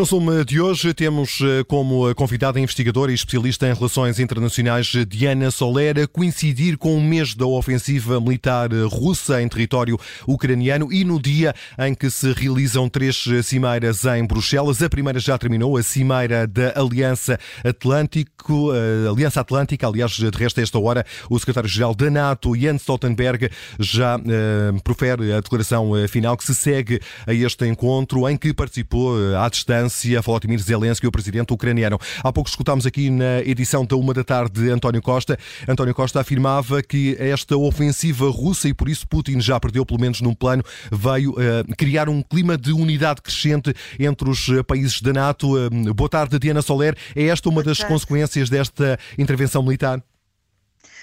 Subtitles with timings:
[0.00, 5.50] No Zoom de hoje temos eh, como convidada investigadora e especialista em relações internacionais Diana
[5.50, 11.20] Soler a coincidir com o mês da ofensiva militar russa em território ucraniano e no
[11.20, 14.82] dia em que se realizam três cimeiras em Bruxelas.
[14.82, 18.70] A primeira já terminou, a cimeira da Aliança Atlântico,
[19.06, 24.16] Aliança Atlântica, aliás, de resto a esta hora, o secretário-geral da NATO, Jens Stoltenberg, já
[24.16, 29.46] uh, profere a declaração final que se segue a este encontro em que participou à
[29.50, 29.89] distância
[30.22, 31.98] Volodymyr Zelensky, o presidente ucraniano.
[32.22, 35.38] Há pouco escutámos aqui na edição da uma da tarde António Costa.
[35.68, 40.20] António Costa afirmava que esta ofensiva russa, e por isso Putin já perdeu, pelo menos
[40.20, 41.36] num plano, veio uh,
[41.76, 45.56] criar um clima de unidade crescente entre os eh, países da NATO.
[45.56, 46.96] Uh, boa tarde, Diana Soler.
[47.14, 50.02] É esta uma das consequências desta intervenção militar?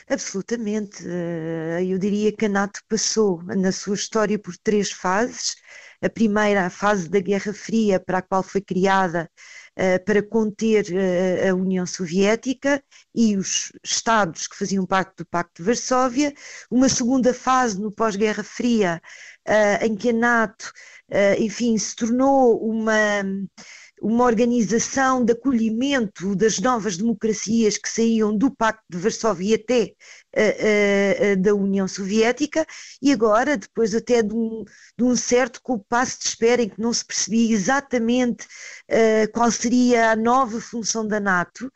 [0.09, 1.03] Absolutamente.
[1.87, 5.55] Eu diria que a NATO passou na sua história por três fases
[6.01, 9.29] a primeira a fase da Guerra Fria, para a qual foi criada
[9.77, 12.81] uh, para conter uh, a União Soviética
[13.15, 16.33] e os Estados que faziam parte do Pacto de Varsóvia,
[16.69, 19.01] uma segunda fase no pós-Guerra Fria,
[19.81, 20.71] em que a NATO,
[21.39, 23.23] enfim, se tornou uma
[24.01, 29.93] uma organização de acolhimento das novas democracias que saíam do Pacto de Varsóvia até
[30.35, 32.65] uh, uh, da União Soviética,
[33.01, 34.63] e agora, depois até de um,
[34.97, 40.11] de um, certo compasso de espera em que não se percebia exatamente uh, qual seria
[40.11, 41.71] a nova função da NATO,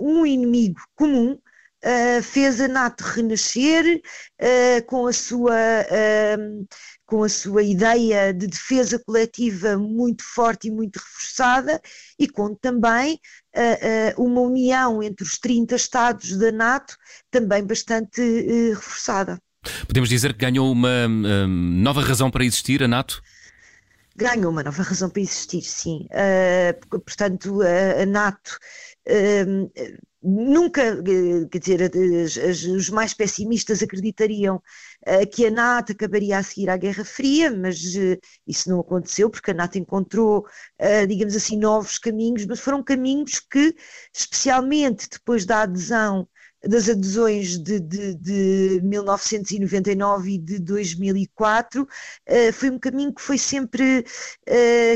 [0.00, 1.36] um inimigo comum
[1.84, 4.00] Uh, fez a NATO renascer
[4.40, 6.66] uh, com a sua uh,
[7.06, 11.80] com a sua ideia de defesa coletiva muito forte e muito reforçada
[12.18, 13.20] e com também
[13.54, 16.96] uh, uh, uma união entre os 30 Estados da NATO
[17.30, 19.40] também bastante uh, reforçada.
[19.86, 21.08] Podemos dizer que ganhou uma
[21.48, 23.22] nova razão para existir a NATO?
[24.14, 26.06] Ganhou uma nova razão para existir, sim.
[26.88, 28.58] portanto, a NATO
[30.26, 36.38] nunca, eh, quer dizer, as, as, os mais pessimistas acreditariam uh, que a NATO acabaria
[36.38, 41.06] a seguir à Guerra Fria, mas uh, isso não aconteceu, porque a NATO encontrou, uh,
[41.06, 43.74] digamos assim, novos caminhos, mas foram caminhos que,
[44.12, 46.28] especialmente depois da adesão
[46.64, 51.86] das adesões de, de, de 1999 e de 2004, uh,
[52.26, 54.04] eh, foi um caminho que foi sempre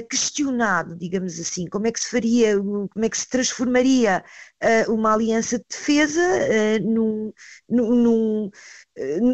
[0.08, 4.24] questionado, digamos assim, como é que se faria, como é que se transformaria
[4.62, 6.20] uh, uma aliança de defesa
[6.82, 7.32] num,
[7.68, 8.50] num,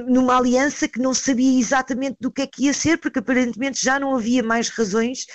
[0.08, 3.98] numa aliança que não sabia exatamente do que é que ia ser, porque aparentemente já
[3.98, 5.26] não havia mais razões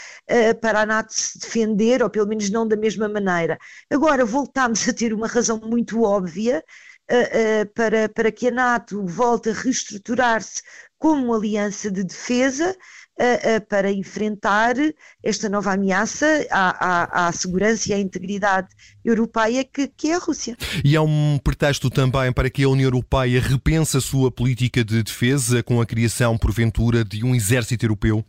[0.62, 3.58] para a NATO se defender, ou pelo menos não da mesma maneira.
[3.92, 6.64] Agora voltámos a ter uma razão muito óbvia,
[7.12, 10.62] uh, para, para que a NATO volte a reestruturar-se
[10.98, 12.76] como aliança de defesa
[13.20, 14.76] uh, para enfrentar
[15.24, 18.68] esta nova ameaça à, à, à, segurança e à integridade
[19.04, 20.56] europeia que, que é a Rússia.
[20.84, 25.04] E há um pretexto também para que a União Europeia repense a sua política de
[25.04, 28.24] defesa com a criação, porventura, de um exército europeu?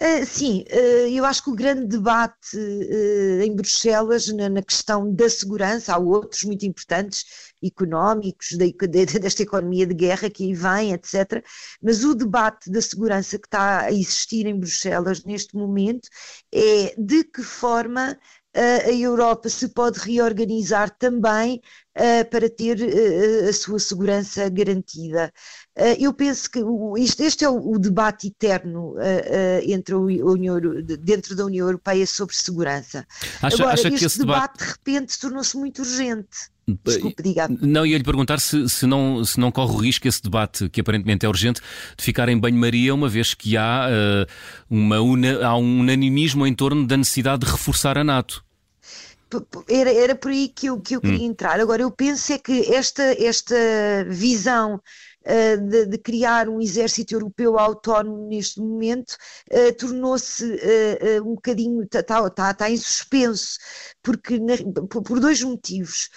[0.00, 5.14] Uh, sim, uh, eu acho que o grande debate uh, em Bruxelas na, na, questão
[5.14, 7.24] da segurança, há outros muito importantes,
[7.64, 8.64] económicos, da,
[9.20, 11.44] desta economia de guerra que aí vem, etc.
[11.82, 16.08] Mas o debate da segurança que está a existir em Bruxelas neste momento
[16.52, 18.18] é de que forma
[18.56, 21.60] a Europa se pode reorganizar também
[21.96, 25.32] uh, para ter uh, a sua segurança garantida.
[25.76, 26.60] Uh, eu penso que
[26.98, 28.94] este, este é o, o, debate eterno
[29.66, 30.60] entre a União,
[31.00, 33.04] dentro da União Europeia sobre segurança.
[33.42, 36.53] Acha, Agora, acha este debate, debate de repente tornou-se muito urgente.
[36.84, 37.48] Desculpe, diga.
[37.60, 40.80] Não, ia lhe perguntar se, se, não, se não corre o risco esse debate, que
[40.80, 41.60] aparentemente é urgente,
[41.96, 44.32] de ficar em banho-maria, uma vez que há, uh,
[44.70, 48.42] uma una, há um unanimismo em torno da necessidade de reforçar a NATO.
[49.68, 51.30] Era, era por aí que eu, que eu queria hum.
[51.30, 51.58] entrar.
[51.60, 53.54] Agora, eu penso é que esta, esta
[54.08, 54.80] visão
[55.68, 59.16] de, de, criar um exército europeu autónomo neste momento
[59.50, 63.58] uh, tornou-se uh, um bocadinho, está tá, tá, tá em suspenso,
[64.02, 64.54] porque, na,
[64.88, 66.10] por, por, dois motivos.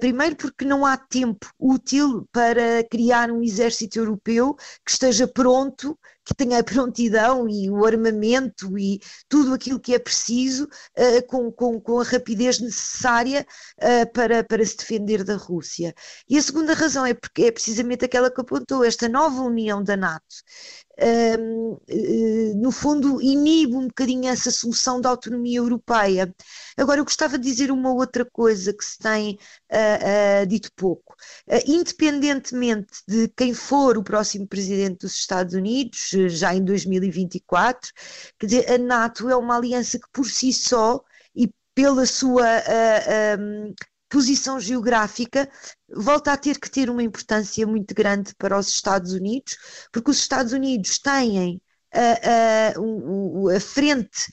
[0.00, 4.54] primeiro, porque não há tempo útil para criar um exército europeu
[4.84, 5.98] que esteja pronto
[6.32, 11.52] que tenha a prontidão e o armamento e tudo aquilo que é preciso uh, com,
[11.52, 13.46] com, com, a rapidez necessária
[13.78, 15.94] uh, para, para se defender da Rússia.
[16.28, 19.96] E a segunda razão é porque é precisamente aquela que apontou, esta nova união da
[19.96, 20.36] NATO,
[21.00, 26.34] um, uh, no fundo, inibe um bocadinho essa solução da autonomia europeia.
[26.76, 29.38] Agora, eu gostava de dizer uma outra coisa que se tem
[29.70, 31.14] uh, uh, dito pouco.
[31.66, 37.90] independentemente de quem for o próximo presidente dos Estados Unidos, já em 2024,
[38.38, 41.02] quer dizer, a NATO é uma aliança que por si só
[41.34, 42.46] e pela sua
[43.38, 43.74] um,
[44.12, 45.50] posição geográfica
[45.88, 49.56] volta a ter que ter uma importância muito grande para os Estados Unidos,
[49.90, 51.60] porque os Estados Unidos têm
[51.92, 54.32] a, a, a frente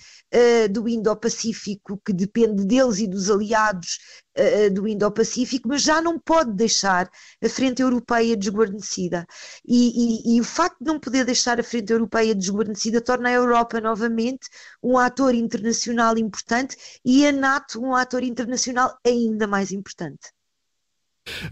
[0.71, 3.97] do Indo-Pacífico, que depende deles e dos aliados
[4.73, 7.09] do Indo-Pacífico, mas já não pode deixar
[7.43, 9.25] a frente europeia desguarnecida.
[9.67, 13.33] E, e, e, o facto de não poder deixar a frente europeia desguarnecida torna a
[13.33, 14.47] Europa novamente
[14.83, 20.31] um ator internacional importante e a NATO um ator internacional ainda mais importante.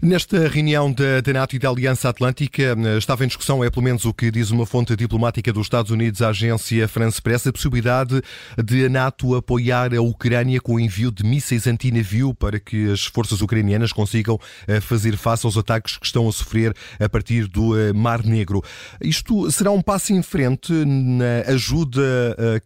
[0.00, 4.04] Nesta reunião da, NATO e da Aliança Atlântica eh, estava em discussão, é pelo menos
[4.04, 8.20] o que diz uma fonte diplomática dos Estados Unidos à agência France Press, a possibilidade
[8.62, 13.04] de a NATO apoiar a Ucrânia com o envio de mísseis antinavio para que as
[13.04, 17.78] forças ucranianas consigam eh, fazer face aos ataques que estão a sofrer a partir do
[17.78, 18.62] eh, Mar Negro.
[19.00, 21.98] Isto será um passo em frente na ajuda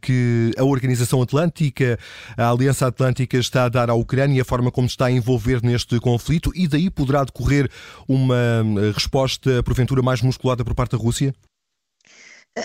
[0.00, 1.98] que a Organização Atlântica,
[2.36, 5.98] a Aliança Atlântica está a dar à Ucrânia, a forma como está a envolver neste
[6.00, 7.68] conflito e daí poderá decorrer
[8.08, 11.34] uma eh, resposta, porventura, mais musculada por parte da Rússia?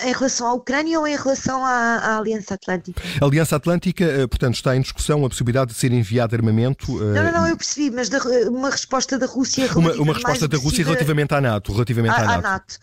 [0.04, 3.02] Em relação à Ucrânia ou em relação à, à, Aliança Atlântica?
[3.20, 6.92] A Aliança Atlântica, eh, portanto, está em discussão a possibilidade de ser enviado armamento.
[6.92, 8.18] Não, não, não, eu percebi, mas da,
[8.50, 11.72] uma resposta da Rússia Uma, uma resposta da Rússia relativamente à NATO.
[11.72, 12.42] Relativamente à, à NATO.
[12.42, 12.78] NATO.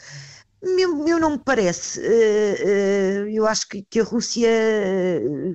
[0.64, 2.02] Meu, meu, não me parece.
[2.02, 4.50] Eh, eu acho que, a Rússia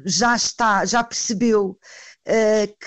[0.05, 1.77] já está, já percebeu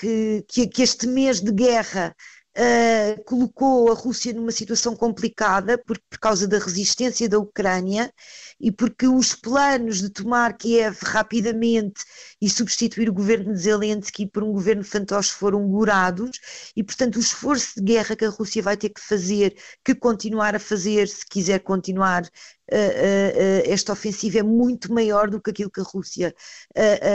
[0.00, 2.16] que, que este mês de guerra
[2.56, 8.12] uh, colocou a Rússia numa situação complicada por, por causa da resistência da Ucrânia
[8.60, 12.02] e porque os planos de tomar Kiev rapidamente
[12.40, 16.38] e substituir o governo de Zelensky por um governo fantoche foram gorados
[16.76, 20.54] e, portanto, o esforço de guerra que a Rússia vai ter que fazer, que continuar
[20.54, 22.28] a fazer se quiser continuar
[22.66, 26.34] esta ofensiva é muito maior do que aquilo que a Rússia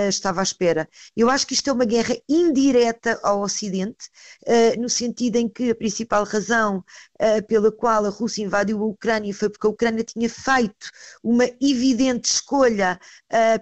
[0.08, 0.88] estava à espera.
[1.16, 4.10] Eu acho que isto é uma guerra indireta ao Ocidente,
[4.78, 6.84] no sentido em que a principal razão
[7.48, 10.90] pela qual a Rússia invadiu a Ucrânia foi porque a Ucrânia tinha feito
[11.24, 13.00] uma evidente escolha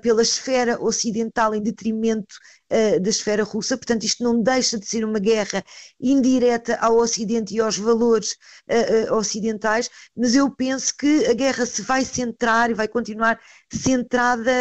[0.02, 2.36] pela esfera ocidental em detrimento
[2.72, 5.64] uh, da esfera russa, portanto, isto não deixa de ser uma guerra
[6.00, 8.34] indireta ao Ocidente e aos valores
[8.70, 13.40] uh, uh, ocidentais, mas eu penso que a guerra se vai centrar e vai continuar
[13.72, 14.52] centrada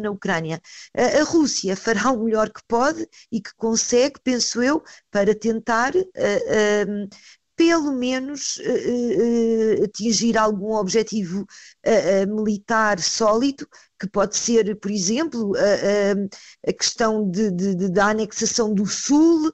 [0.00, 0.60] na Ucrânia.
[0.94, 5.92] a Rússia fará o melhor que pode e que consegue, penso eu, para tentar
[7.60, 13.68] pelo menos uh, uh, atingir algum objetivo uh, militar sólido,
[14.00, 15.52] que pode ser, por exemplo,
[16.66, 19.52] a, questão de, de, da anexação do Sul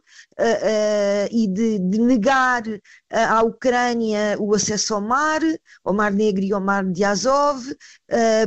[1.32, 2.62] e de, de negar
[3.10, 5.40] à Ucrânia o acesso ao mar,
[5.84, 7.60] ao Mar Negro e ao Mar de Azov,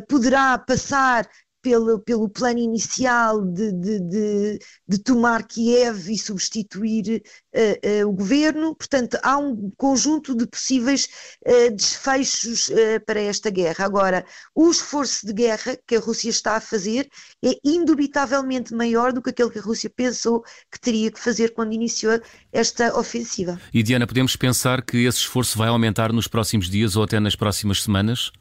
[0.08, 1.30] poderá passar
[1.70, 7.22] pelo, pelo plano inicial de, de, de, de tomar Kiev e substituir
[7.54, 8.74] uh, uh, o governo.
[8.74, 11.08] Portanto, há um conjunto de possíveis
[11.46, 12.72] uh, desfechos
[13.06, 13.86] para esta guerra.
[13.86, 14.26] Agora,
[14.56, 17.08] o esforço de guerra que a Rússia está a fazer
[17.46, 21.74] é indubitavelmente maior do que aquele que a Rússia pensou que teria que fazer quando
[21.74, 22.20] iniciou
[22.52, 23.62] esta ofensiva.
[23.72, 27.36] E Diana, podemos pensar que esse esforço vai aumentar nos próximos dias ou até nas
[27.36, 28.32] próximas semanas?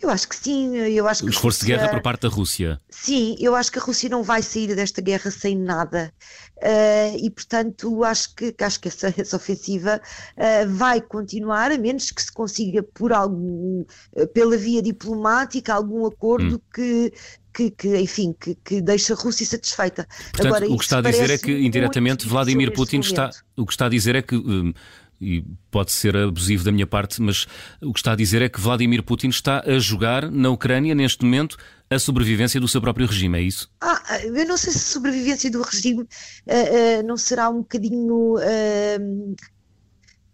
[0.00, 0.76] Eu acho que sim.
[0.76, 1.76] Eu acho que o esforço Rússia...
[1.76, 2.80] de guerra por parte da Rússia.
[2.90, 6.12] Sim, eu acho que a Rússia não vai sair desta guerra sem nada.
[6.58, 10.00] Uh, e, portanto, acho que, acho que essa, essa ofensiva
[10.36, 16.06] uh, vai continuar, a menos que se consiga, por algum, uh, pela via diplomática, algum
[16.06, 16.60] acordo hum.
[16.74, 17.12] que,
[17.54, 20.06] que, que, enfim, que, que deixa a Rússia satisfeita.
[20.32, 23.72] Portanto, Agora, o que está a dizer é que indiretamente Vladimir Putin está, o que
[23.72, 24.72] está a dizer é que um,
[25.20, 27.46] e pode ser abusivo da minha parte, mas
[27.82, 31.24] o que está a dizer é que Vladimir Putin está a jogar na Ucrânia neste
[31.24, 31.56] momento
[31.90, 33.70] a sobrevivência do seu próprio regime, é isso?
[33.80, 38.36] Ah, eu não sei se a sobrevivência do regime uh, uh, não será um bocadinho.
[38.36, 39.36] Uh,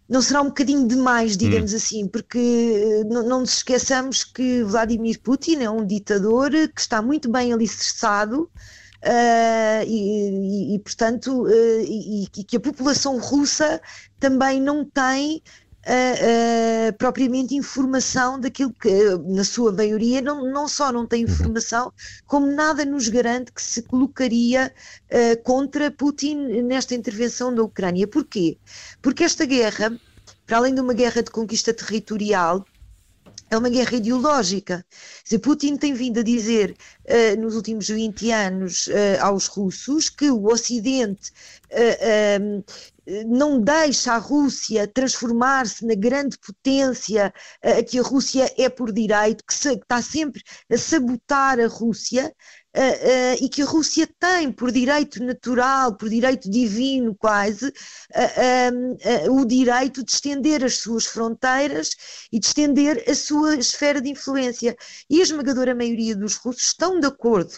[0.07, 1.77] não será um bocadinho demais, digamos hum.
[1.77, 7.51] assim, porque não, nos esqueçamos que Vladimir Putin é um ditador que está muito bem
[7.51, 13.81] alicerçado Uh, e, e, e, portanto, uh, e, e, que a população russa
[14.19, 15.41] também não tem
[15.85, 18.89] uh, propriamente informação daquilo que,
[19.25, 21.31] na sua maioria, não, não só não tem uhum.
[21.31, 21.93] informação,
[22.25, 24.73] como nada nos garante que se colocaria
[25.43, 28.07] contra Putin nesta intervenção da Ucrânia.
[28.07, 28.57] Porquê?
[29.01, 29.97] Porque esta guerra,
[30.45, 32.65] para além de uma guerra de conquista territorial,
[33.49, 34.85] é uma guerra ideológica.
[35.23, 36.75] Dizer, Putin tem vindo a dizer
[37.05, 41.31] uh, nos últimos 20 anos uh, aos russos que o Ocidente
[41.75, 42.63] uh,
[43.27, 47.31] não deixa a Rússia transformar-se na grande potência
[47.87, 50.41] que a Rússia é por direito, que está sempre
[50.71, 52.33] a sabotar a Rússia,
[52.75, 59.31] uh, uh, e que a Rússia tem por direito natural, por direito divino quase, uh,
[59.31, 61.91] o direito de estender as suas fronteiras
[62.31, 64.75] e de estender a sua esfera de influência.
[65.09, 67.55] E a esmagadora maioria dos russos estão de acordo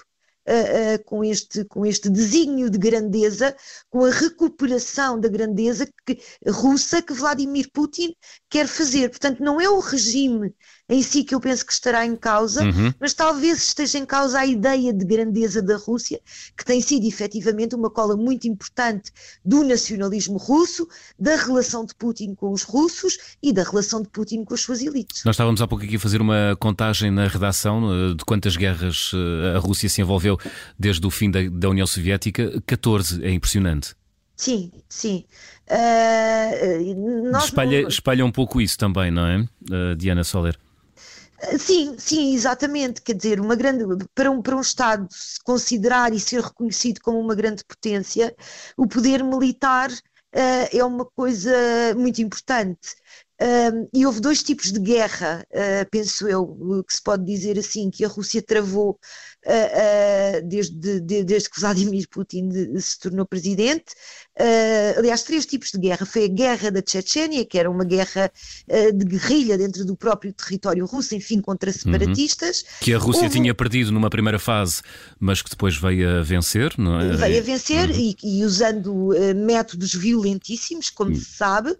[0.47, 3.53] Uh, com, este, com este desígnio de grandeza,
[3.89, 8.15] com a recuperação da grandeza que, russa que Vladimir Putin
[8.49, 9.09] quer fazer.
[9.09, 10.55] Portanto, não é o regime
[10.89, 12.93] em si que eu penso que estará em causa, uhum.
[12.99, 16.19] mas talvez esteja em causa a ideia de grandeza da Rússia,
[16.55, 19.11] que tem sido efetivamente uma cola muito importante
[19.43, 20.87] do nacionalismo russo,
[21.19, 24.81] da relação de Putin com os russos e da relação de Putin com as suas
[24.81, 25.23] elites.
[25.25, 29.11] Nós estávamos há pouco aqui a fazer uma contagem na redação eh, de quantas guerras
[29.13, 30.37] eh, a Rússia se envolveu
[30.79, 32.61] desde o fim da, da União Soviética.
[32.65, 33.95] 14, é impressionante.
[34.35, 35.25] Sim, sim.
[35.69, 37.89] Uh, espalha, não...
[37.89, 40.57] espalha um pouco isso também, não é, uh, Diana Soler?
[41.59, 43.01] Sim, sim, exatamente.
[43.01, 43.83] Quer dizer, uma grande,
[44.15, 48.35] para, um, para um Estado se considerar e ser reconhecido como uma grande potência,
[48.75, 49.97] o poder militar uh,
[50.71, 51.51] é uma coisa
[51.95, 52.95] muito importante.
[53.39, 57.91] Uh, e houve dois tipos de guerra, uh, penso eu, que se pode dizer assim,
[57.91, 58.99] que a Rússia travou
[60.45, 62.49] desde, de, desde que Vladimir Putin
[62.79, 63.93] se tornou presidente.
[64.97, 66.05] aliás, três tipos de guerra.
[66.05, 68.31] Foi a guerra da Chechênia, que era uma guerra
[68.93, 71.77] de guerrilha dentro do próprio território russo, enfim, contra uhum.
[71.77, 72.61] separatistas.
[72.61, 72.67] Uhum.
[72.81, 73.39] Que a Rússia houve...
[73.39, 74.81] tinha perdido numa primeira fase,
[75.19, 77.15] mas que depois veio a vencer, não é?
[77.15, 77.95] Veio a vencer uhum.
[77.95, 81.17] e, e, usando métodos violentíssimos, como uhum.
[81.17, 81.75] se sabe.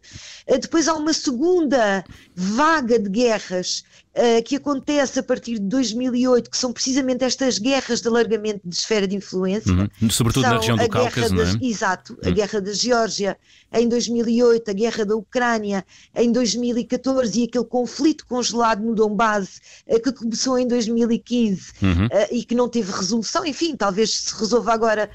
[0.62, 2.04] depois há uma segunda
[2.36, 3.84] vaga de guerras
[4.18, 8.76] uh, que acontece a partir de 2008, que são precisamente estas guerras de alargamento de
[8.76, 9.72] esfera de influência.
[9.72, 10.10] Uhum.
[10.10, 11.66] Sobretudo na região do Cáucaso, das, não é?
[11.66, 12.30] Exato, uhum.
[12.30, 13.38] a guerra da Geórgia
[13.72, 20.02] em 2008, a guerra da Ucrânia em 2014 e aquele conflito congelado no Donbass uh,
[20.02, 22.06] que começou em 2015 uhum.
[22.06, 25.10] uh, e que não teve resolução, enfim, talvez se resolva agora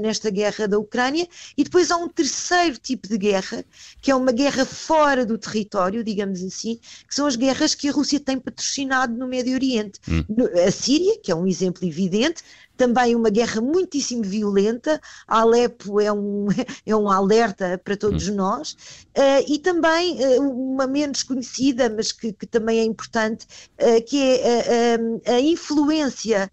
[0.00, 1.28] nesta guerra da Ucrânia.
[1.54, 3.62] E depois há um terceiro tipo de guerra,
[4.00, 7.92] que é uma guerra fora do território, digamos assim, que são as guerras que a
[7.92, 10.00] Rússia tem patrocinado no Médio Oriente.
[10.08, 10.24] Hum.
[10.66, 12.42] A Síria, que é um exemplo evidente,
[12.76, 15.00] também uma guerra muitíssimo violenta.
[15.26, 16.46] A Alepo é um,
[16.84, 18.34] é um alerta para todos hum.
[18.34, 18.72] nós.
[19.16, 23.46] Uh, e também uh, uma menos conhecida, mas que, que também é importante,
[23.80, 26.50] uh, que é a influência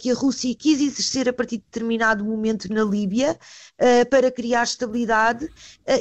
[0.00, 3.38] que a Rússia quis exercer a partir de determinado momento na Líbia
[4.10, 5.48] para criar estabilidade.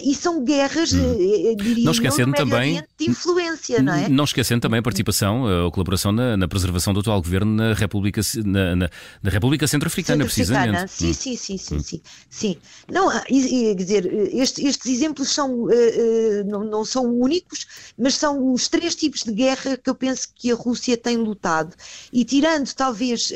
[0.03, 1.55] e são guerras, hum.
[1.57, 4.09] diria, não esquecendo também de influência, não é?
[4.09, 8.21] Não esquecendo também a participação ou colaboração na, na, preservação do atual governo na República,
[8.43, 8.89] na, na,
[9.21, 10.91] na República República Centro-Africana, precisamente.
[10.91, 11.13] Sim, hum.
[11.13, 11.79] sim, sim, sim, hum.
[11.79, 12.57] sim, sim.
[12.89, 18.53] Não, ah, quer dizer, este, estes exemplos são, uh, uh, não, são únicos, mas são
[18.53, 21.75] os três tipos de guerra que eu penso que a Rússia tem lutado.
[22.13, 23.31] E tirando talvez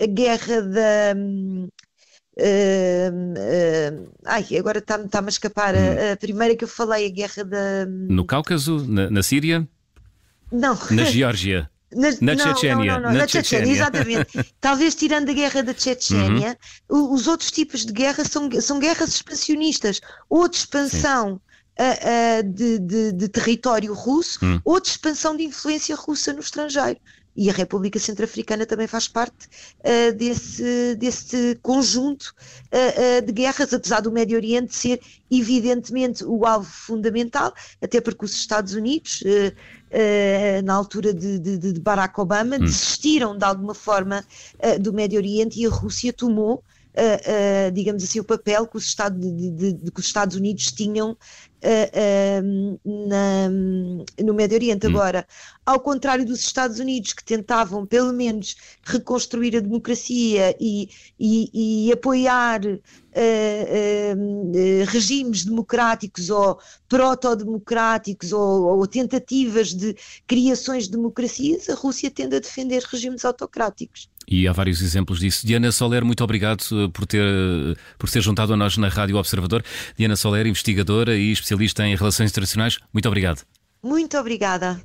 [0.00, 1.14] a guerra da.
[2.38, 7.10] Uh, uh, ai, agora está-me tá a escapar a, a, primeira que eu falei, a
[7.10, 7.86] guerra da.
[7.86, 9.66] No Cáucaso, na, na Síria?
[10.52, 10.78] Não.
[10.90, 11.70] Na Geórgia.
[11.96, 12.92] Na, na não, Chechênia.
[12.92, 14.54] Não, não, na, na Chechênia, exatamente.
[14.60, 16.58] Talvez tirando a guerra da Chechênia,
[16.90, 17.12] uhum.
[17.12, 22.78] os outros tipos de guerra são, são guerras expansionistas, ou de expansão uh, uh, de,
[22.78, 24.60] de, de, território russo, uhum.
[24.64, 27.00] ou de expansão de influência russa no estrangeiro
[27.36, 29.46] e a República Centro-Africana também faz parte
[29.80, 32.34] uh, desse, desse conjunto
[32.72, 35.00] uh, uh, de guerras, apesar do Médio Oriente ser
[35.30, 39.22] evidentemente o alvo fundamental, até porque os Estados Unidos,
[40.64, 42.60] na altura de, de, de Barack Obama, hum.
[42.60, 44.24] desistiram de alguma forma
[44.80, 46.62] do Médio Oriente e a Rússia tomou
[46.96, 50.36] uh, uh, digamos assim, o papel que os, Estados, de, de, de, que os Estados
[50.36, 53.48] Unidos tinham uh, na,
[54.24, 54.86] no Médio Oriente.
[54.86, 54.90] Hum.
[54.90, 55.26] Agora,
[55.64, 60.88] ao contrário dos Estados Unidos, que tentavam pelo menos reconstruir a democracia e,
[61.20, 62.60] e, e apoiar
[64.88, 72.40] regimes democráticos ou proto-democráticos ou, ou tentativas de criações de democracias, a Rússia tende a
[72.40, 74.10] defender regimes autocráticos.
[74.28, 75.46] E há vários exemplos disso.
[75.46, 79.16] Diana Soler, muito obrigado eh, por ter, eh, por ter juntado a nós na Rádio
[79.16, 79.64] Observador.
[79.96, 83.42] Diana Soler, investigadora e especialista em relações internacionais, muito obrigado.
[83.82, 84.80] Muito obrigada.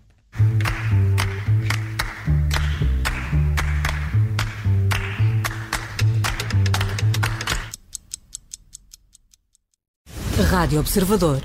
[10.51, 11.41] Rádio Observador.